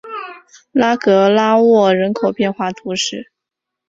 [0.71, 3.31] 拉格拉沃人口变化图示